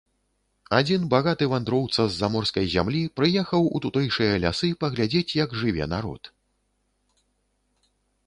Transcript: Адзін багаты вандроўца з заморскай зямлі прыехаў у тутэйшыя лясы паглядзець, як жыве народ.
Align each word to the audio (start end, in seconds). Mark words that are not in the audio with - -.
Адзін 0.77 1.01
багаты 1.13 1.47
вандроўца 1.51 2.05
з 2.13 2.17
заморскай 2.21 2.65
зямлі 2.75 3.01
прыехаў 3.19 3.69
у 3.79 3.83
тутэйшыя 3.85 4.39
лясы 4.45 4.69
паглядзець, 4.83 5.35
як 5.43 5.49
жыве 5.61 5.85
народ. 5.95 6.23